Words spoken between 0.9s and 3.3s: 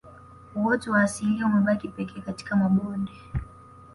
wa asilia umebaki pekee katika mabonde